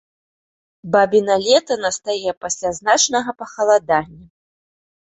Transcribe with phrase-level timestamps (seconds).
[0.95, 4.25] Бабіна лета настае пасля значнага пахаладання.